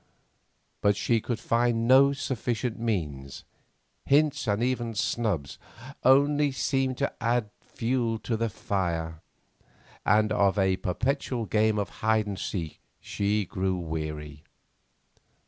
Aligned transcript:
But 0.81 0.97
she 0.97 1.21
could 1.21 1.39
find 1.39 1.87
no 1.87 2.11
sufficient 2.11 2.79
means; 2.79 3.43
hints, 4.03 4.47
and 4.47 4.63
even 4.63 4.95
snubs, 4.95 5.59
only 6.03 6.51
seemed 6.51 6.97
to 6.97 7.13
add 7.21 7.51
fuel 7.61 8.17
to 8.21 8.35
the 8.35 8.49
fire, 8.49 9.21
and 10.03 10.31
of 10.31 10.57
a 10.57 10.77
perpetual 10.77 11.45
game 11.45 11.77
of 11.77 11.89
hide 12.01 12.25
and 12.25 12.39
seek 12.39 12.79
she 12.99 13.45
grew 13.45 13.77
weary. 13.77 14.43